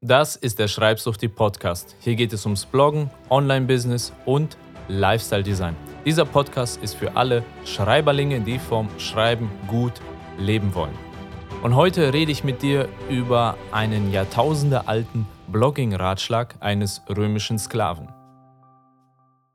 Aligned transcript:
Das 0.00 0.36
ist 0.36 0.60
der 0.60 0.68
Schreibsuchti 0.68 1.26
Podcast. 1.26 1.96
Hier 1.98 2.14
geht 2.14 2.32
es 2.32 2.46
ums 2.46 2.64
Bloggen, 2.64 3.10
Online-Business 3.30 4.12
und 4.26 4.56
Lifestyle-Design. 4.86 5.74
Dieser 6.06 6.24
Podcast 6.24 6.80
ist 6.84 6.94
für 6.94 7.16
alle 7.16 7.42
Schreiberlinge, 7.64 8.40
die 8.40 8.60
vom 8.60 8.88
Schreiben 9.00 9.50
gut 9.66 9.94
leben 10.38 10.72
wollen. 10.76 10.96
Und 11.64 11.74
heute 11.74 12.12
rede 12.12 12.30
ich 12.30 12.44
mit 12.44 12.62
dir 12.62 12.88
über 13.10 13.56
einen 13.72 14.12
jahrtausendealten 14.12 15.26
Blogging-Ratschlag 15.48 16.54
eines 16.60 17.02
römischen 17.08 17.58
Sklaven. 17.58 18.08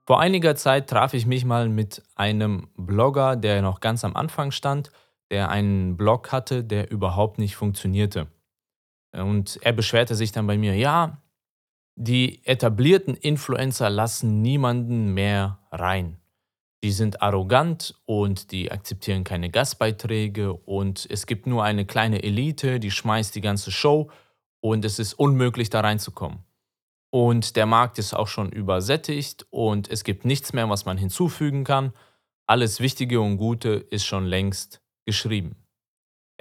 Vor 0.06 0.20
einiger 0.20 0.58
Zeit 0.58 0.90
traf 0.90 1.14
ich 1.14 1.26
mich 1.26 1.46
mal 1.46 1.70
mit 1.70 2.04
einem 2.16 2.68
Blogger, 2.76 3.38
der 3.38 3.62
noch 3.62 3.80
ganz 3.80 4.04
am 4.04 4.14
Anfang 4.18 4.52
stand, 4.52 4.92
der 5.32 5.48
einen 5.48 5.96
Blog 5.96 6.34
hatte, 6.34 6.66
der 6.66 6.92
überhaupt 6.92 7.40
nicht 7.40 7.56
funktionierte. 7.56 8.28
Und 9.14 9.60
er 9.62 9.74
beschwerte 9.74 10.16
sich 10.16 10.32
dann 10.32 10.48
bei 10.48 10.58
mir, 10.58 10.76
ja, 10.76 11.22
die 11.96 12.44
etablierten 12.46 13.16
Influencer 13.16 13.90
lassen 13.90 14.42
niemanden 14.42 15.14
mehr 15.14 15.60
rein. 15.72 16.18
Die 16.84 16.92
sind 16.92 17.22
arrogant 17.22 17.96
und 18.06 18.52
die 18.52 18.72
akzeptieren 18.72 19.24
keine 19.24 19.50
Gastbeiträge 19.50 20.54
und 20.54 21.08
es 21.10 21.28
gibt 21.28 21.48
nur 21.48 21.64
eine 21.64 21.86
kleine 21.86 22.24
Elite, 22.24 22.80
die 22.80 22.92
schmeißt 22.92 23.34
die 23.36 23.42
ganze 23.42 23.72
Show 23.72 24.10
und 24.60 24.84
es 24.84 25.00
ist 25.00 25.14
unmöglich 25.14 25.70
da 25.70 25.82
reinzukommen. 25.82 26.40
Und 27.10 27.56
der 27.56 27.68
Markt 27.68 28.00
ist 28.00 28.14
auch 28.14 28.28
schon 28.28 28.52
übersättigt 28.52 29.46
und 29.50 29.88
es 29.88 30.04
gibt 30.04 30.26
nichts 30.26 30.52
mehr, 30.52 30.68
was 30.70 30.86
man 30.86 30.98
hinzufügen 30.98 31.64
kann. 31.64 31.94
Alles 32.48 32.80
Wichtige 32.80 33.22
und 33.22 33.38
Gute 33.38 33.70
ist 33.70 34.06
schon 34.06 34.26
längst 34.26 34.82
geschrieben. 35.06 35.63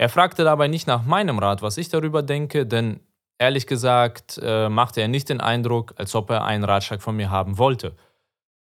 Er 0.03 0.09
fragte 0.09 0.43
dabei 0.43 0.67
nicht 0.67 0.89
nach 0.89 1.05
meinem 1.05 1.39
Rat, 1.39 1.63
was 1.63 1.77
ich 1.77 1.89
darüber 1.89 2.25
denke, 2.25 2.67
denn 2.67 2.99
ehrlich 3.39 3.69
gesagt 3.69 4.37
äh, 4.43 4.69
machte 4.69 5.01
er 5.01 5.07
nicht 5.07 5.29
den 5.29 5.41
Eindruck, 5.41 5.95
als 5.97 6.17
ob 6.17 6.29
er 6.31 6.43
einen 6.43 6.65
Ratschlag 6.65 7.01
von 7.01 7.15
mir 7.15 7.31
haben 7.31 7.57
wollte. 7.57 7.95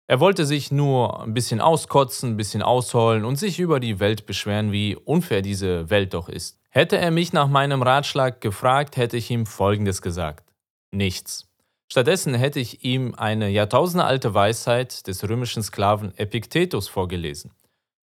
Er 0.07 0.19
wollte 0.19 0.45
sich 0.45 0.73
nur 0.73 1.23
ein 1.23 1.33
bisschen 1.33 1.61
auskotzen, 1.61 2.31
ein 2.31 2.35
bisschen 2.35 2.61
ausholen 2.61 3.23
und 3.23 3.37
sich 3.37 3.61
über 3.61 3.79
die 3.79 4.01
Welt 4.01 4.25
beschweren, 4.25 4.73
wie 4.73 4.97
unfair 4.97 5.41
diese 5.41 5.89
Welt 5.89 6.13
doch 6.15 6.27
ist. 6.27 6.59
Hätte 6.69 6.97
er 6.97 7.11
mich 7.11 7.31
nach 7.31 7.47
meinem 7.47 7.81
Ratschlag 7.81 8.41
gefragt, 8.41 8.97
hätte 8.97 9.15
ich 9.15 9.31
ihm 9.31 9.45
Folgendes 9.45 10.01
gesagt. 10.01 10.51
Nichts. 10.91 11.47
Stattdessen 11.89 12.33
hätte 12.33 12.59
ich 12.59 12.83
ihm 12.83 13.15
eine 13.15 13.47
jahrtausendealte 13.47 14.33
Weisheit 14.33 15.07
des 15.07 15.23
römischen 15.29 15.63
Sklaven 15.63 16.13
Epiktetus 16.17 16.89
vorgelesen. 16.89 17.51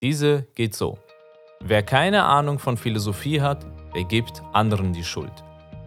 Diese 0.02 0.48
geht 0.56 0.74
so. 0.74 0.98
Wer 1.64 1.84
keine 1.84 2.24
Ahnung 2.24 2.58
von 2.58 2.76
Philosophie 2.76 3.40
hat, 3.40 3.66
der 3.94 4.04
gibt 4.04 4.42
anderen 4.52 4.94
die 4.94 5.04
Schuld. 5.04 5.32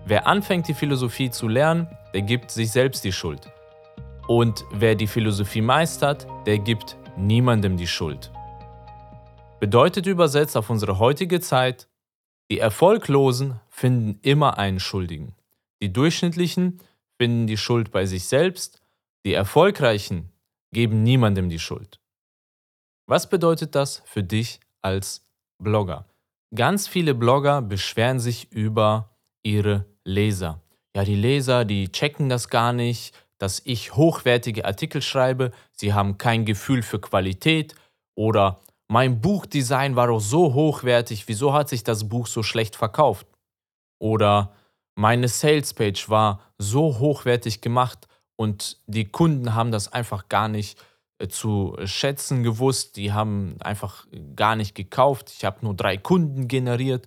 Wer 0.07 0.27
anfängt, 0.27 0.69
die 0.69 0.75
Philosophie 0.75 1.31
zu 1.31 1.49
lernen, 1.49 1.89
der 2.13 2.23
gibt 2.23 2.53
sich 2.53 2.71
selbst 2.71 3.03
die 3.03 3.13
Schuld. 3.13 3.51
Und 4.29 4.65
wer 4.71 4.95
die 4.95 5.09
Philosophie 5.09 5.63
meistert, 5.63 6.29
der 6.47 6.59
gibt 6.59 6.97
niemandem 7.17 7.77
die 7.77 7.89
Schuld. 7.89 8.31
Bedeutet 9.59 10.07
übersetzt 10.07 10.57
auf 10.57 10.71
unsere 10.71 11.01
heutige 11.01 11.41
Zeit, 11.41 11.89
die 12.51 12.61
Erfolglosen 12.61 13.61
finden 13.69 14.21
immer 14.23 14.59
einen 14.59 14.79
Schuldigen. 14.79 15.35
Die 15.83 15.93
Durchschnittlichen 15.93 16.81
finden 17.19 17.47
die 17.49 17.57
Schuld 17.57 17.91
bei 17.91 18.07
sich 18.07 18.27
selbst, 18.27 18.81
die 19.27 19.35
Erfolgreichen 19.35 20.31
geben 20.73 21.03
niemandem 21.03 21.49
die 21.49 21.59
Schuld. 21.59 21.99
Was 23.07 23.29
bedeutet 23.29 23.75
das 23.75 24.03
für 24.05 24.23
dich 24.23 24.61
als 24.83 25.24
Blogger. 25.65 26.07
Ganz 26.55 26.87
viele 26.87 27.15
Blogger 27.15 27.63
beschweren 27.63 28.21
sich 28.21 28.53
über 28.53 29.11
ihre 29.43 29.87
Leser. 30.05 30.61
Ja, 30.95 31.05
die 31.05 31.17
Leser, 31.17 31.65
die 31.65 31.91
checken 31.91 32.29
das 32.29 32.49
gar 32.49 32.73
nicht, 32.73 33.13
dass 33.39 33.61
ich 33.65 33.97
hochwertige 33.97 34.65
Artikel 34.65 35.03
schreibe, 35.03 35.51
sie 35.73 35.93
haben 35.93 36.19
kein 36.19 36.45
Gefühl 36.45 36.83
für 36.83 37.01
Qualität 37.01 37.75
oder 38.15 38.61
mein 38.87 39.21
Buchdesign 39.21 39.97
war 39.97 40.07
doch 40.07 40.21
so 40.21 40.55
hochwertig, 40.55 41.27
wieso 41.27 41.53
hat 41.53 41.69
sich 41.69 41.83
das 41.83 42.09
Buch 42.09 42.27
so 42.29 42.43
schlecht 42.43 42.77
verkauft? 42.77 43.27
Oder 43.99 44.53
meine 44.95 45.29
Salespage 45.29 46.05
war 46.09 46.41
so 46.59 46.99
hochwertig 46.99 47.61
gemacht 47.61 48.07
und 48.37 48.79
die 48.87 49.07
Kunden 49.07 49.55
haben 49.55 49.73
das 49.73 49.93
einfach 49.93 50.29
gar 50.29 50.49
nicht 50.49 50.79
zu 51.29 51.77
schätzen 51.85 52.43
gewusst. 52.43 52.97
Die 52.97 53.13
haben 53.13 53.57
einfach 53.61 54.07
gar 54.37 54.57
nicht 54.57 54.75
gekauft. 54.75 55.33
Ich 55.37 55.45
habe 55.45 55.59
nur 55.63 55.75
drei 55.75 55.97
Kunden 55.97 56.49
generiert. 56.49 57.07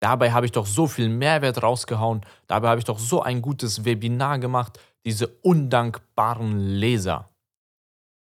Dabei 0.00 0.32
habe 0.32 0.46
ich 0.46 0.52
doch 0.52 0.66
so 0.66 0.86
viel 0.86 1.08
Mehrwert 1.08 1.62
rausgehauen. 1.62 2.22
Dabei 2.46 2.68
habe 2.68 2.78
ich 2.78 2.84
doch 2.84 2.98
so 2.98 3.22
ein 3.22 3.40
gutes 3.42 3.84
Webinar 3.84 4.38
gemacht. 4.38 4.78
Diese 5.04 5.28
undankbaren 5.42 6.58
Leser. 6.58 7.30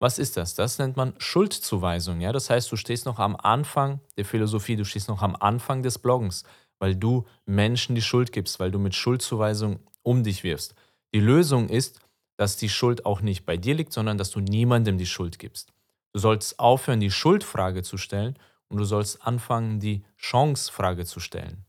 Was 0.00 0.18
ist 0.18 0.36
das? 0.36 0.54
Das 0.54 0.78
nennt 0.78 0.96
man 0.96 1.14
Schuldzuweisung. 1.18 2.20
Ja? 2.20 2.32
Das 2.32 2.50
heißt, 2.50 2.70
du 2.70 2.76
stehst 2.76 3.04
noch 3.04 3.18
am 3.18 3.36
Anfang 3.36 4.00
der 4.16 4.24
Philosophie, 4.24 4.76
du 4.76 4.84
stehst 4.84 5.08
noch 5.08 5.22
am 5.22 5.34
Anfang 5.34 5.82
des 5.82 5.98
Bloggens, 5.98 6.44
weil 6.78 6.94
du 6.94 7.26
Menschen 7.46 7.94
die 7.94 8.02
Schuld 8.02 8.32
gibst, 8.32 8.60
weil 8.60 8.70
du 8.70 8.78
mit 8.78 8.94
Schuldzuweisung 8.94 9.80
um 10.02 10.22
dich 10.22 10.44
wirfst. 10.44 10.74
Die 11.14 11.20
Lösung 11.20 11.68
ist, 11.68 12.00
dass 12.38 12.56
die 12.56 12.70
Schuld 12.70 13.04
auch 13.04 13.20
nicht 13.20 13.44
bei 13.44 13.56
dir 13.56 13.74
liegt, 13.74 13.92
sondern 13.92 14.16
dass 14.16 14.30
du 14.30 14.40
niemandem 14.40 14.96
die 14.96 15.06
Schuld 15.06 15.38
gibst. 15.38 15.72
Du 16.12 16.20
sollst 16.20 16.58
aufhören, 16.58 17.00
die 17.00 17.10
Schuldfrage 17.10 17.82
zu 17.82 17.98
stellen 17.98 18.38
und 18.68 18.78
du 18.78 18.84
sollst 18.84 19.26
anfangen, 19.26 19.80
die 19.80 20.04
Chancefrage 20.16 21.04
zu 21.04 21.20
stellen. 21.20 21.64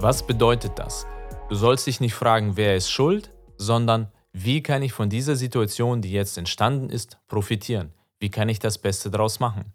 Was 0.00 0.26
bedeutet 0.26 0.78
das? 0.78 1.06
Du 1.48 1.54
sollst 1.54 1.86
dich 1.86 2.00
nicht 2.00 2.14
fragen, 2.14 2.56
wer 2.56 2.76
ist 2.76 2.90
schuld, 2.90 3.30
sondern 3.56 4.10
wie 4.32 4.62
kann 4.62 4.82
ich 4.82 4.92
von 4.92 5.08
dieser 5.08 5.36
Situation, 5.36 6.02
die 6.02 6.10
jetzt 6.10 6.36
entstanden 6.38 6.90
ist, 6.90 7.18
profitieren? 7.28 7.92
Wie 8.18 8.30
kann 8.30 8.48
ich 8.48 8.58
das 8.58 8.78
Beste 8.78 9.10
daraus 9.10 9.38
machen? 9.38 9.72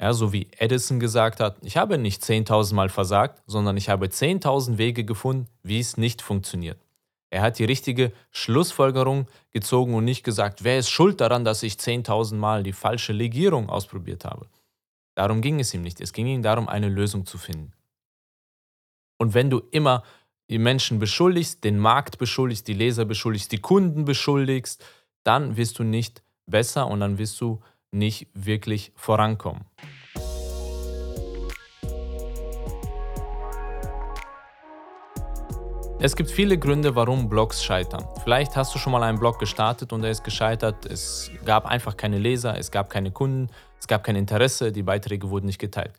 Ja, 0.00 0.12
so 0.12 0.32
wie 0.32 0.48
Edison 0.58 0.98
gesagt 0.98 1.38
hat, 1.38 1.58
ich 1.62 1.76
habe 1.76 1.96
nicht 1.98 2.22
10.000 2.22 2.74
Mal 2.74 2.88
versagt, 2.88 3.42
sondern 3.46 3.76
ich 3.76 3.88
habe 3.88 4.06
10.000 4.06 4.78
Wege 4.78 5.04
gefunden, 5.04 5.46
wie 5.62 5.78
es 5.78 5.96
nicht 5.96 6.20
funktioniert. 6.20 6.78
Er 7.34 7.42
hat 7.42 7.58
die 7.58 7.64
richtige 7.64 8.12
Schlussfolgerung 8.30 9.26
gezogen 9.50 9.94
und 9.94 10.04
nicht 10.04 10.22
gesagt, 10.22 10.62
wer 10.62 10.78
ist 10.78 10.88
schuld 10.88 11.20
daran, 11.20 11.44
dass 11.44 11.64
ich 11.64 11.72
10.000 11.72 12.36
Mal 12.36 12.62
die 12.62 12.72
falsche 12.72 13.12
Legierung 13.12 13.68
ausprobiert 13.68 14.24
habe. 14.24 14.46
Darum 15.16 15.40
ging 15.40 15.58
es 15.58 15.74
ihm 15.74 15.82
nicht. 15.82 16.00
Es 16.00 16.12
ging 16.12 16.28
ihm 16.28 16.44
darum, 16.44 16.68
eine 16.68 16.88
Lösung 16.88 17.26
zu 17.26 17.36
finden. 17.36 17.72
Und 19.18 19.34
wenn 19.34 19.50
du 19.50 19.62
immer 19.72 20.04
die 20.48 20.58
Menschen 20.58 21.00
beschuldigst, 21.00 21.64
den 21.64 21.76
Markt 21.76 22.18
beschuldigst, 22.18 22.68
die 22.68 22.72
Leser 22.72 23.04
beschuldigst, 23.04 23.50
die 23.50 23.60
Kunden 23.60 24.04
beschuldigst, 24.04 24.84
dann 25.24 25.56
wirst 25.56 25.80
du 25.80 25.82
nicht 25.82 26.22
besser 26.46 26.86
und 26.86 27.00
dann 27.00 27.18
wirst 27.18 27.40
du 27.40 27.60
nicht 27.90 28.28
wirklich 28.32 28.92
vorankommen. 28.94 29.64
Es 36.04 36.16
gibt 36.16 36.30
viele 36.30 36.58
Gründe, 36.58 36.94
warum 36.94 37.30
Blogs 37.30 37.64
scheitern. 37.64 38.06
Vielleicht 38.24 38.56
hast 38.56 38.74
du 38.74 38.78
schon 38.78 38.92
mal 38.92 39.02
einen 39.02 39.18
Blog 39.18 39.38
gestartet 39.38 39.90
und 39.90 40.04
er 40.04 40.10
ist 40.10 40.22
gescheitert. 40.22 40.84
Es 40.84 41.30
gab 41.46 41.64
einfach 41.64 41.96
keine 41.96 42.18
Leser, 42.18 42.58
es 42.58 42.70
gab 42.70 42.90
keine 42.90 43.10
Kunden, 43.10 43.48
es 43.80 43.86
gab 43.86 44.04
kein 44.04 44.14
Interesse, 44.14 44.70
die 44.70 44.82
Beiträge 44.82 45.30
wurden 45.30 45.46
nicht 45.46 45.58
geteilt. 45.58 45.94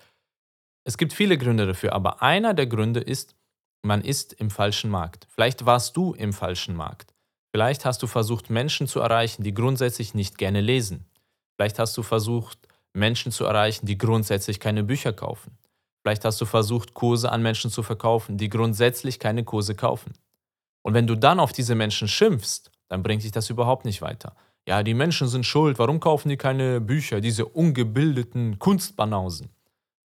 Es 0.84 1.00
gibt 1.00 1.12
viele 1.12 1.40
Gründe 1.40 1.66
dafür, 1.66 1.94
aber 1.94 2.22
einer 2.22 2.54
der 2.54 2.68
Gründe 2.68 3.00
ist, 3.00 3.36
man 3.82 4.04
ist 4.04 4.34
im 4.34 4.52
falschen 4.52 4.92
Markt. 4.92 5.26
Vielleicht 5.34 5.66
warst 5.66 5.98
du 5.98 6.14
im 6.14 6.34
falschen 6.34 6.76
Markt. 6.76 7.12
Vielleicht 7.52 7.84
hast 7.84 8.04
du 8.04 8.06
versucht, 8.06 8.52
Menschen 8.52 8.86
zu 8.86 9.00
erreichen, 9.00 9.42
die 9.42 9.56
grundsätzlich 9.56 10.14
nicht 10.14 10.38
gerne 10.38 10.62
lesen. 10.62 11.08
Vielleicht 11.58 11.80
hast 11.80 11.98
du 11.98 12.04
versucht, 12.04 12.60
Menschen 12.94 13.32
zu 13.32 13.46
erreichen, 13.46 13.88
die 13.88 13.98
grundsätzlich 13.98 14.60
keine 14.60 14.84
Bücher 14.84 15.14
kaufen. 15.14 15.58
Vielleicht 16.06 16.24
hast 16.24 16.40
du 16.40 16.46
versucht, 16.46 16.94
Kurse 16.94 17.32
an 17.32 17.42
Menschen 17.42 17.72
zu 17.72 17.82
verkaufen, 17.82 18.38
die 18.38 18.48
grundsätzlich 18.48 19.18
keine 19.18 19.44
Kurse 19.44 19.74
kaufen. 19.74 20.14
Und 20.84 20.94
wenn 20.94 21.08
du 21.08 21.16
dann 21.16 21.40
auf 21.40 21.52
diese 21.52 21.74
Menschen 21.74 22.08
schimpfst, 22.08 22.70
dann 22.90 23.02
bringt 23.02 23.24
dich 23.24 23.32
das 23.32 23.50
überhaupt 23.50 23.86
nicht 23.86 24.04
weiter. 24.04 24.36
Ja, 24.68 24.84
die 24.84 24.94
Menschen 24.94 25.28
sind 25.28 25.48
schuld, 25.48 25.80
warum 25.80 26.00
kaufen 26.00 26.30
die 26.30 26.38
keine 26.38 26.80
Bücher, 26.80 27.22
diese 27.22 27.48
ungebildeten 27.48 28.60
Kunstbanausen? 28.60 29.50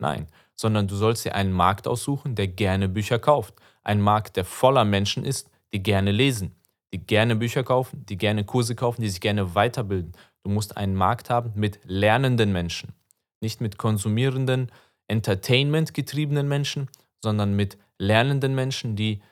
Nein, 0.01 0.27
sondern 0.57 0.89
du 0.89 0.97
sollst 0.97 1.27
dir 1.27 1.37
einen 1.37 1.53
Markt 1.53 1.87
aussuchen, 1.87 2.35
der 2.35 2.49
gerne 2.49 2.89
Bücher 2.89 3.21
kauft. 3.21 3.55
Ein 3.85 4.01
Markt, 4.01 4.37
der 4.37 4.45
voller 4.45 4.85
Menschen 4.85 5.25
ist, 5.25 5.49
die 5.73 5.81
gerne 5.81 6.11
lesen, 6.11 6.57
die 6.93 7.07
gerne 7.07 7.37
Bücher 7.37 7.63
kaufen, 7.63 8.05
die 8.07 8.17
gerne 8.17 8.43
Kurse 8.43 8.75
kaufen, 8.75 9.01
die 9.01 9.11
sich 9.11 9.21
gerne 9.21 9.55
weiterbilden. 9.55 10.11
Du 10.43 10.51
musst 10.51 10.77
einen 10.77 10.97
Markt 10.97 11.31
haben 11.31 11.53
mit 11.55 11.79
lernenden 11.85 12.51
Menschen, 12.51 12.95
nicht 13.41 13.61
mit 13.61 13.79
konsumierenden, 13.79 14.73
Entertainment-getriebenen 15.09 16.49
Menschen, 16.49 16.89
sondern 17.23 17.55
mit 17.55 17.79
lernenden 17.99 18.55
Menschen, 18.55 18.97
die 18.97 19.23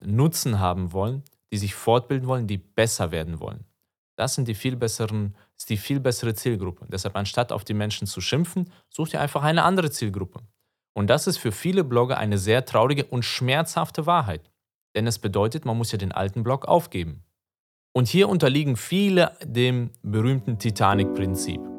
Nutzen 0.00 0.58
haben 0.58 0.92
wollen, 0.92 1.22
die 1.52 1.58
sich 1.58 1.74
fortbilden 1.74 2.28
wollen, 2.28 2.46
die 2.46 2.58
besser 2.58 3.10
werden 3.10 3.40
wollen. 3.40 3.64
Das 4.16 4.34
sind 4.34 4.48
die 4.48 4.54
viel 4.54 4.76
besseren, 4.76 5.34
ist 5.56 5.70
die 5.70 5.76
viel 5.76 6.00
bessere 6.00 6.34
Zielgruppe. 6.34 6.86
Deshalb, 6.88 7.16
anstatt 7.16 7.52
auf 7.52 7.64
die 7.64 7.74
Menschen 7.74 8.06
zu 8.06 8.20
schimpfen, 8.20 8.70
such 8.88 9.08
dir 9.08 9.20
einfach 9.20 9.42
eine 9.42 9.64
andere 9.64 9.90
Zielgruppe. 9.90 10.40
Und 10.94 11.08
das 11.08 11.26
ist 11.26 11.38
für 11.38 11.52
viele 11.52 11.84
Blogger 11.84 12.18
eine 12.18 12.38
sehr 12.38 12.64
traurige 12.64 13.04
und 13.04 13.24
schmerzhafte 13.24 14.06
Wahrheit. 14.06 14.50
Denn 14.94 15.06
es 15.06 15.18
bedeutet, 15.18 15.64
man 15.64 15.78
muss 15.78 15.92
ja 15.92 15.98
den 15.98 16.12
alten 16.12 16.42
Blog 16.42 16.66
aufgeben. 16.66 17.24
Und 17.92 18.08
hier 18.08 18.28
unterliegen 18.28 18.76
viele 18.76 19.36
dem 19.42 19.90
berühmten 20.02 20.58
Titanic-Prinzip. 20.58 21.71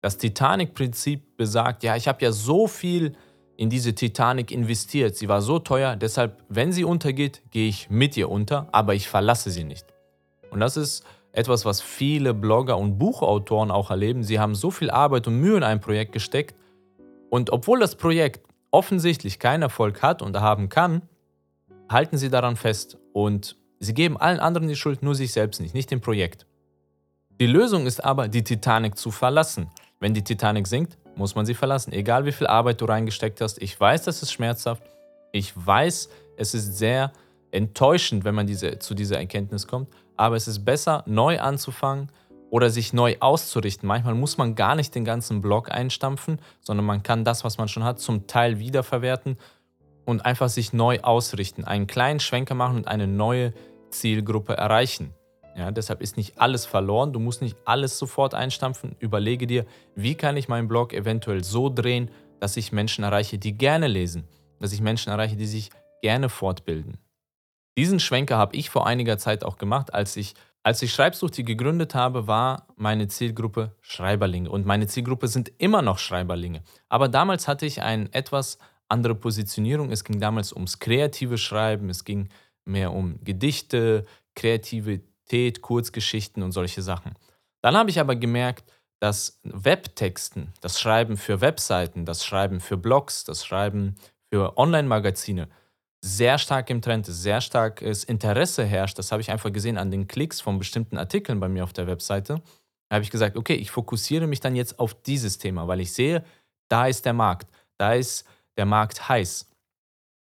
Das 0.00 0.16
Titanic-Prinzip 0.16 1.36
besagt, 1.36 1.82
ja, 1.82 1.96
ich 1.96 2.06
habe 2.06 2.24
ja 2.24 2.32
so 2.32 2.68
viel 2.68 3.16
in 3.56 3.68
diese 3.70 3.94
Titanic 3.94 4.52
investiert, 4.52 5.16
sie 5.16 5.28
war 5.28 5.42
so 5.42 5.58
teuer, 5.58 5.96
deshalb, 5.96 6.44
wenn 6.48 6.72
sie 6.72 6.84
untergeht, 6.84 7.42
gehe 7.50 7.68
ich 7.68 7.90
mit 7.90 8.16
ihr 8.16 8.30
unter, 8.30 8.68
aber 8.70 8.94
ich 8.94 9.08
verlasse 9.08 9.50
sie 9.50 9.64
nicht. 9.64 9.86
Und 10.50 10.60
das 10.60 10.76
ist 10.76 11.04
etwas, 11.32 11.64
was 11.64 11.80
viele 11.80 12.34
Blogger 12.34 12.78
und 12.78 12.98
Buchautoren 12.98 13.72
auch 13.72 13.90
erleben. 13.90 14.22
Sie 14.22 14.38
haben 14.38 14.54
so 14.54 14.70
viel 14.70 14.90
Arbeit 14.90 15.26
und 15.26 15.40
Mühe 15.40 15.56
in 15.56 15.64
ein 15.64 15.80
Projekt 15.80 16.12
gesteckt 16.12 16.54
und 17.30 17.50
obwohl 17.50 17.80
das 17.80 17.96
Projekt 17.96 18.46
offensichtlich 18.70 19.38
keinen 19.38 19.62
Erfolg 19.62 20.02
hat 20.02 20.22
und 20.22 20.38
haben 20.40 20.68
kann, 20.68 21.02
halten 21.88 22.16
sie 22.16 22.30
daran 22.30 22.56
fest 22.56 22.98
und 23.12 23.56
sie 23.80 23.94
geben 23.94 24.16
allen 24.16 24.40
anderen 24.40 24.68
die 24.68 24.76
Schuld, 24.76 25.02
nur 25.02 25.14
sich 25.14 25.32
selbst 25.32 25.60
nicht, 25.60 25.74
nicht 25.74 25.90
dem 25.90 26.00
Projekt. 26.00 26.46
Die 27.40 27.46
Lösung 27.46 27.86
ist 27.86 28.04
aber, 28.04 28.28
die 28.28 28.42
Titanic 28.42 28.96
zu 28.96 29.10
verlassen. 29.10 29.68
Wenn 30.00 30.14
die 30.14 30.22
Titanic 30.22 30.66
sinkt, 30.66 30.96
muss 31.16 31.34
man 31.34 31.44
sie 31.44 31.54
verlassen. 31.54 31.92
Egal 31.92 32.24
wie 32.24 32.32
viel 32.32 32.46
Arbeit 32.46 32.80
du 32.80 32.84
reingesteckt 32.84 33.40
hast. 33.40 33.60
Ich 33.60 33.78
weiß, 33.78 34.04
das 34.04 34.22
ist 34.22 34.32
schmerzhaft. 34.32 34.82
Ich 35.32 35.52
weiß, 35.54 36.08
es 36.36 36.54
ist 36.54 36.78
sehr 36.78 37.12
enttäuschend, 37.50 38.24
wenn 38.24 38.34
man 38.34 38.46
diese, 38.46 38.78
zu 38.78 38.94
dieser 38.94 39.18
Erkenntnis 39.18 39.66
kommt. 39.66 39.88
Aber 40.16 40.36
es 40.36 40.48
ist 40.48 40.64
besser, 40.64 41.02
neu 41.06 41.40
anzufangen 41.40 42.10
oder 42.50 42.70
sich 42.70 42.92
neu 42.92 43.16
auszurichten. 43.20 43.86
Manchmal 43.86 44.14
muss 44.14 44.38
man 44.38 44.54
gar 44.54 44.74
nicht 44.74 44.94
den 44.94 45.04
ganzen 45.04 45.40
Blog 45.40 45.70
einstampfen, 45.70 46.40
sondern 46.60 46.86
man 46.86 47.02
kann 47.02 47.24
das, 47.24 47.44
was 47.44 47.58
man 47.58 47.68
schon 47.68 47.84
hat, 47.84 47.98
zum 47.98 48.26
Teil 48.26 48.58
wiederverwerten 48.58 49.36
und 50.04 50.24
einfach 50.24 50.48
sich 50.48 50.72
neu 50.72 51.00
ausrichten. 51.00 51.64
Einen 51.64 51.86
kleinen 51.86 52.20
Schwenker 52.20 52.54
machen 52.54 52.76
und 52.76 52.88
eine 52.88 53.06
neue 53.06 53.52
Zielgruppe 53.90 54.56
erreichen. 54.56 55.12
Ja, 55.58 55.72
deshalb 55.72 56.00
ist 56.00 56.16
nicht 56.16 56.38
alles 56.40 56.66
verloren. 56.66 57.12
Du 57.12 57.18
musst 57.18 57.42
nicht 57.42 57.56
alles 57.64 57.98
sofort 57.98 58.32
einstampfen. 58.32 58.94
Überlege 59.00 59.48
dir, 59.48 59.66
wie 59.96 60.14
kann 60.14 60.36
ich 60.36 60.46
meinen 60.46 60.68
Blog 60.68 60.92
eventuell 60.92 61.42
so 61.42 61.68
drehen, 61.68 62.12
dass 62.38 62.56
ich 62.56 62.70
Menschen 62.70 63.02
erreiche, 63.02 63.38
die 63.38 63.58
gerne 63.58 63.88
lesen, 63.88 64.28
dass 64.60 64.72
ich 64.72 64.80
Menschen 64.80 65.10
erreiche, 65.10 65.34
die 65.34 65.46
sich 65.46 65.70
gerne 66.00 66.28
fortbilden. 66.28 66.98
Diesen 67.76 67.98
Schwenker 67.98 68.38
habe 68.38 68.54
ich 68.54 68.70
vor 68.70 68.86
einiger 68.86 69.18
Zeit 69.18 69.42
auch 69.42 69.58
gemacht, 69.58 69.92
als 69.92 70.16
ich 70.16 70.34
als 70.64 70.82
ich 70.82 70.92
Schreibsuchti 70.92 71.44
gegründet 71.44 71.94
habe, 71.94 72.26
war 72.26 72.66
meine 72.76 73.08
Zielgruppe 73.08 73.74
Schreiberlinge 73.80 74.50
und 74.50 74.66
meine 74.66 74.86
Zielgruppe 74.86 75.26
sind 75.26 75.50
immer 75.58 75.82
noch 75.82 75.98
Schreiberlinge. 75.98 76.62
Aber 76.88 77.08
damals 77.08 77.48
hatte 77.48 77.64
ich 77.64 77.80
eine 77.80 78.12
etwas 78.12 78.58
andere 78.88 79.14
Positionierung. 79.14 79.90
Es 79.90 80.04
ging 80.04 80.20
damals 80.20 80.52
ums 80.52 80.78
kreative 80.78 81.38
Schreiben, 81.38 81.88
es 81.88 82.04
ging 82.04 82.28
mehr 82.64 82.92
um 82.92 83.18
Gedichte, 83.24 84.04
kreative 84.34 85.00
Kreativität, 85.28 85.62
Kurzgeschichten 85.62 86.42
und 86.42 86.52
solche 86.52 86.82
Sachen. 86.82 87.14
Dann 87.62 87.76
habe 87.76 87.90
ich 87.90 88.00
aber 88.00 88.16
gemerkt, 88.16 88.72
dass 89.00 89.38
Webtexten, 89.44 90.52
das 90.60 90.80
Schreiben 90.80 91.16
für 91.16 91.40
Webseiten, 91.40 92.04
das 92.04 92.24
Schreiben 92.24 92.60
für 92.60 92.76
Blogs, 92.76 93.24
das 93.24 93.44
Schreiben 93.44 93.94
für 94.32 94.56
Online-Magazine 94.56 95.48
sehr 96.00 96.38
stark 96.38 96.70
im 96.70 96.80
Trend 96.80 97.08
ist, 97.08 97.22
sehr 97.22 97.40
starkes 97.40 98.04
Interesse 98.04 98.64
herrscht. 98.64 98.98
Das 98.98 99.12
habe 99.12 99.20
ich 99.20 99.30
einfach 99.30 99.52
gesehen 99.52 99.78
an 99.78 99.90
den 99.90 100.06
Klicks 100.06 100.40
von 100.40 100.58
bestimmten 100.58 100.96
Artikeln 100.96 101.40
bei 101.40 101.48
mir 101.48 101.64
auf 101.64 101.72
der 101.72 101.86
Webseite. 101.86 102.40
Da 102.88 102.94
habe 102.94 103.04
ich 103.04 103.10
gesagt, 103.10 103.36
okay, 103.36 103.54
ich 103.54 103.70
fokussiere 103.70 104.26
mich 104.26 104.40
dann 104.40 104.56
jetzt 104.56 104.78
auf 104.78 104.94
dieses 105.02 105.38
Thema, 105.38 105.66
weil 105.68 105.80
ich 105.80 105.92
sehe, 105.92 106.24
da 106.68 106.86
ist 106.86 107.04
der 107.04 107.14
Markt, 107.14 107.48
da 107.78 107.94
ist 107.94 108.24
der 108.56 108.66
Markt 108.66 109.08
heiß. 109.08 109.47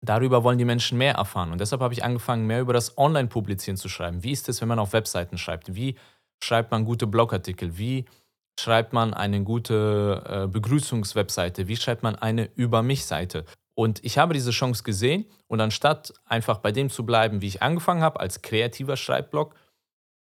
Darüber 0.05 0.43
wollen 0.43 0.57
die 0.57 0.65
Menschen 0.65 0.97
mehr 0.97 1.15
erfahren. 1.15 1.51
Und 1.51 1.59
deshalb 1.59 1.81
habe 1.81 1.93
ich 1.93 2.03
angefangen, 2.03 2.45
mehr 2.47 2.61
über 2.61 2.73
das 2.73 2.97
Online-Publizieren 2.97 3.77
zu 3.77 3.89
schreiben. 3.89 4.23
Wie 4.23 4.31
ist 4.31 4.47
es, 4.49 4.61
wenn 4.61 4.67
man 4.67 4.79
auf 4.79 4.93
Webseiten 4.93 5.37
schreibt? 5.37 5.75
Wie 5.75 5.95
schreibt 6.41 6.71
man 6.71 6.85
gute 6.85 7.07
Blogartikel? 7.07 7.77
Wie 7.77 8.05
schreibt 8.59 8.93
man 8.93 9.13
eine 9.13 9.43
gute 9.43 10.23
äh, 10.27 10.47
Begrüßungswebseite? 10.47 11.67
Wie 11.67 11.75
schreibt 11.75 12.03
man 12.03 12.15
eine 12.15 12.49
Über 12.55 12.83
mich-Seite? 12.83 13.45
Und 13.73 14.03
ich 14.05 14.17
habe 14.17 14.33
diese 14.33 14.51
Chance 14.51 14.83
gesehen 14.83 15.25
und 15.47 15.59
anstatt 15.59 16.13
einfach 16.23 16.59
bei 16.59 16.71
dem 16.71 16.89
zu 16.89 17.05
bleiben, 17.05 17.41
wie 17.41 17.47
ich 17.47 17.61
angefangen 17.61 18.01
habe, 18.01 18.21
als 18.21 18.41
kreativer 18.41 18.95
Schreibblog, 18.95 19.53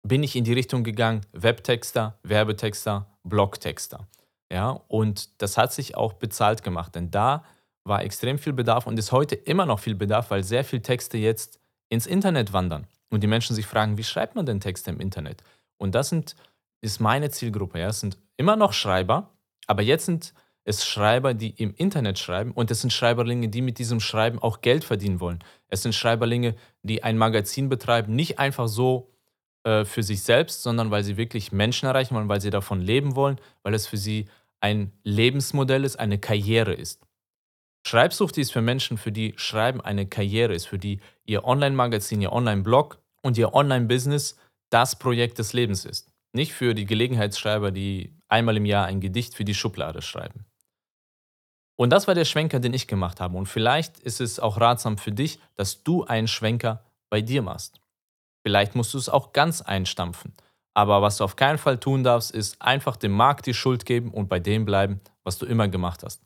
bin 0.02 0.22
ich 0.22 0.34
in 0.34 0.44
die 0.44 0.52
Richtung 0.52 0.82
gegangen, 0.82 1.22
Webtexter, 1.32 2.18
Werbetexter, 2.24 3.06
Blogtexter. 3.22 4.08
Ja, 4.52 4.70
und 4.88 5.40
das 5.40 5.56
hat 5.56 5.72
sich 5.72 5.96
auch 5.96 6.14
bezahlt 6.14 6.62
gemacht, 6.62 6.94
denn 6.94 7.10
da 7.10 7.44
war 7.84 8.02
extrem 8.02 8.38
viel 8.38 8.52
Bedarf 8.52 8.86
und 8.86 8.98
ist 8.98 9.12
heute 9.12 9.34
immer 9.34 9.66
noch 9.66 9.78
viel 9.78 9.94
Bedarf, 9.94 10.30
weil 10.30 10.42
sehr 10.42 10.64
viele 10.64 10.82
Texte 10.82 11.18
jetzt 11.18 11.60
ins 11.88 12.06
Internet 12.06 12.52
wandern 12.52 12.86
und 13.10 13.22
die 13.22 13.26
Menschen 13.26 13.54
sich 13.54 13.66
fragen, 13.66 13.98
wie 13.98 14.04
schreibt 14.04 14.34
man 14.34 14.46
denn 14.46 14.60
Texte 14.60 14.90
im 14.90 15.00
Internet? 15.00 15.42
Und 15.76 15.94
das 15.94 16.08
sind, 16.08 16.34
ist 16.80 17.00
meine 17.00 17.30
Zielgruppe. 17.30 17.78
Ja? 17.78 17.88
Es 17.88 18.00
sind 18.00 18.18
immer 18.36 18.56
noch 18.56 18.72
Schreiber, 18.72 19.30
aber 19.66 19.82
jetzt 19.82 20.06
sind 20.06 20.34
es 20.64 20.86
Schreiber, 20.86 21.34
die 21.34 21.50
im 21.50 21.74
Internet 21.74 22.18
schreiben 22.18 22.52
und 22.52 22.70
es 22.70 22.80
sind 22.80 22.90
Schreiberlinge, 22.90 23.48
die 23.48 23.60
mit 23.60 23.78
diesem 23.78 24.00
Schreiben 24.00 24.38
auch 24.38 24.62
Geld 24.62 24.82
verdienen 24.82 25.20
wollen. 25.20 25.40
Es 25.68 25.82
sind 25.82 25.94
Schreiberlinge, 25.94 26.56
die 26.82 27.02
ein 27.02 27.18
Magazin 27.18 27.68
betreiben, 27.68 28.14
nicht 28.14 28.38
einfach 28.38 28.66
so 28.66 29.10
äh, 29.64 29.84
für 29.84 30.02
sich 30.02 30.22
selbst, 30.22 30.62
sondern 30.62 30.90
weil 30.90 31.04
sie 31.04 31.18
wirklich 31.18 31.52
Menschen 31.52 31.86
erreichen 31.86 32.14
wollen, 32.14 32.30
weil 32.30 32.40
sie 32.40 32.50
davon 32.50 32.80
leben 32.80 33.14
wollen, 33.14 33.38
weil 33.62 33.74
es 33.74 33.86
für 33.86 33.98
sie 33.98 34.26
ein 34.60 34.92
Lebensmodell 35.02 35.84
ist, 35.84 35.98
eine 36.00 36.18
Karriere 36.18 36.72
ist. 36.72 37.06
Schreibsucht 37.86 38.38
ist 38.38 38.52
für 38.52 38.62
Menschen, 38.62 38.96
für 38.96 39.12
die 39.12 39.34
Schreiben 39.36 39.80
eine 39.80 40.06
Karriere 40.06 40.54
ist, 40.54 40.66
für 40.66 40.78
die 40.78 41.00
ihr 41.26 41.44
Online-Magazin, 41.44 42.22
ihr 42.22 42.32
Online-Blog 42.32 42.98
und 43.22 43.36
ihr 43.36 43.52
Online-Business 43.52 44.38
das 44.70 44.98
Projekt 44.98 45.38
des 45.38 45.52
Lebens 45.52 45.84
ist. 45.84 46.10
Nicht 46.32 46.54
für 46.54 46.74
die 46.74 46.86
Gelegenheitsschreiber, 46.86 47.70
die 47.70 48.16
einmal 48.28 48.56
im 48.56 48.64
Jahr 48.64 48.86
ein 48.86 49.00
Gedicht 49.00 49.34
für 49.34 49.44
die 49.44 49.54
Schublade 49.54 50.02
schreiben. 50.02 50.46
Und 51.76 51.90
das 51.90 52.06
war 52.06 52.14
der 52.14 52.24
Schwenker, 52.24 52.58
den 52.58 52.72
ich 52.72 52.86
gemacht 52.86 53.20
habe. 53.20 53.36
Und 53.36 53.46
vielleicht 53.46 53.98
ist 54.00 54.20
es 54.20 54.40
auch 54.40 54.60
ratsam 54.60 54.96
für 54.96 55.12
dich, 55.12 55.38
dass 55.54 55.82
du 55.82 56.04
einen 56.04 56.28
Schwenker 56.28 56.84
bei 57.10 57.20
dir 57.20 57.42
machst. 57.42 57.80
Vielleicht 58.42 58.74
musst 58.74 58.94
du 58.94 58.98
es 58.98 59.08
auch 59.08 59.32
ganz 59.32 59.60
einstampfen. 59.60 60.32
Aber 60.74 61.02
was 61.02 61.18
du 61.18 61.24
auf 61.24 61.36
keinen 61.36 61.58
Fall 61.58 61.78
tun 61.78 62.02
darfst, 62.02 62.30
ist 62.30 62.60
einfach 62.60 62.96
dem 62.96 63.12
Markt 63.12 63.46
die 63.46 63.54
Schuld 63.54 63.86
geben 63.86 64.10
und 64.10 64.28
bei 64.28 64.40
dem 64.40 64.64
bleiben, 64.64 65.00
was 65.22 65.38
du 65.38 65.46
immer 65.46 65.68
gemacht 65.68 66.02
hast. 66.02 66.22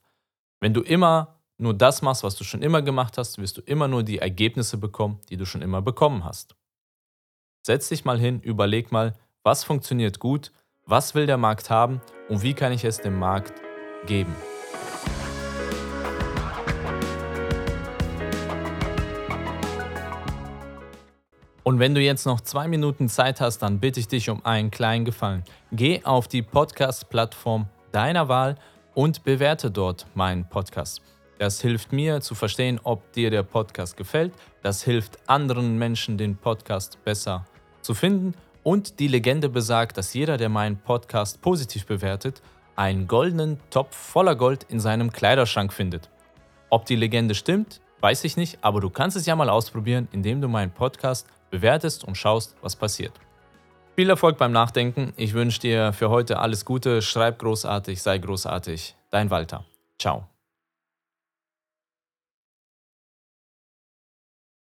Wenn 0.60 0.74
du 0.74 0.80
immer 0.80 1.37
nur 1.58 1.74
das 1.74 2.02
machst, 2.02 2.22
was 2.22 2.36
du 2.36 2.44
schon 2.44 2.62
immer 2.62 2.82
gemacht 2.82 3.18
hast, 3.18 3.38
wirst 3.38 3.58
du 3.58 3.60
immer 3.62 3.88
nur 3.88 4.04
die 4.04 4.18
Ergebnisse 4.18 4.78
bekommen, 4.78 5.20
die 5.28 5.36
du 5.36 5.44
schon 5.44 5.60
immer 5.60 5.82
bekommen 5.82 6.24
hast. 6.24 6.54
Setz 7.66 7.88
dich 7.88 8.04
mal 8.04 8.18
hin, 8.18 8.40
überleg 8.40 8.92
mal, 8.92 9.14
was 9.42 9.64
funktioniert 9.64 10.20
gut, 10.20 10.52
was 10.86 11.14
will 11.16 11.26
der 11.26 11.36
Markt 11.36 11.68
haben 11.68 12.00
und 12.28 12.42
wie 12.42 12.54
kann 12.54 12.72
ich 12.72 12.84
es 12.84 12.98
dem 12.98 13.18
Markt 13.18 13.60
geben. 14.06 14.34
Und 21.64 21.80
wenn 21.80 21.94
du 21.94 22.00
jetzt 22.00 22.24
noch 22.24 22.40
zwei 22.40 22.68
Minuten 22.68 23.08
Zeit 23.10 23.42
hast, 23.42 23.58
dann 23.58 23.80
bitte 23.80 24.00
ich 24.00 24.08
dich 24.08 24.30
um 24.30 24.42
einen 24.46 24.70
kleinen 24.70 25.04
Gefallen. 25.04 25.42
Geh 25.72 26.02
auf 26.04 26.28
die 26.28 26.40
Podcast-Plattform 26.40 27.68
deiner 27.92 28.28
Wahl 28.28 28.54
und 28.94 29.24
bewerte 29.24 29.70
dort 29.70 30.06
meinen 30.14 30.48
Podcast. 30.48 31.02
Das 31.38 31.60
hilft 31.60 31.92
mir 31.92 32.20
zu 32.20 32.34
verstehen, 32.34 32.80
ob 32.82 33.12
dir 33.12 33.30
der 33.30 33.44
Podcast 33.44 33.96
gefällt. 33.96 34.32
Das 34.62 34.82
hilft 34.82 35.18
anderen 35.28 35.78
Menschen, 35.78 36.18
den 36.18 36.36
Podcast 36.36 37.02
besser 37.04 37.46
zu 37.80 37.94
finden. 37.94 38.34
Und 38.64 38.98
die 38.98 39.08
Legende 39.08 39.48
besagt, 39.48 39.96
dass 39.96 40.14
jeder, 40.14 40.36
der 40.36 40.48
meinen 40.48 40.78
Podcast 40.78 41.40
positiv 41.40 41.86
bewertet, 41.86 42.42
einen 42.74 43.06
goldenen 43.06 43.58
Topf 43.70 43.96
voller 43.96 44.36
Gold 44.36 44.64
in 44.68 44.80
seinem 44.80 45.12
Kleiderschrank 45.12 45.72
findet. 45.72 46.10
Ob 46.70 46.84
die 46.86 46.96
Legende 46.96 47.34
stimmt, 47.34 47.80
weiß 48.00 48.24
ich 48.24 48.36
nicht, 48.36 48.58
aber 48.62 48.80
du 48.80 48.90
kannst 48.90 49.16
es 49.16 49.26
ja 49.26 49.34
mal 49.36 49.48
ausprobieren, 49.48 50.08
indem 50.12 50.40
du 50.40 50.48
meinen 50.48 50.70
Podcast 50.70 51.28
bewertest 51.50 52.04
und 52.04 52.16
schaust, 52.16 52.56
was 52.60 52.76
passiert. 52.76 53.12
Viel 53.96 54.10
Erfolg 54.10 54.38
beim 54.38 54.52
Nachdenken. 54.52 55.12
Ich 55.16 55.34
wünsche 55.34 55.60
dir 55.60 55.92
für 55.92 56.08
heute 56.10 56.38
alles 56.38 56.64
Gute. 56.64 57.02
Schreib 57.02 57.38
großartig, 57.40 58.00
sei 58.00 58.18
großartig. 58.18 58.94
Dein 59.10 59.30
Walter. 59.30 59.64
Ciao. 59.98 60.37